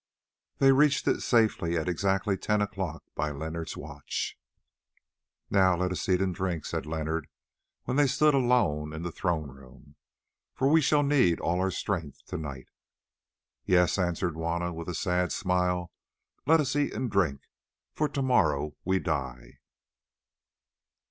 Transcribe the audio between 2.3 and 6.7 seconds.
ten o'clock by Leonard's watch. "Now let us eat and drink,"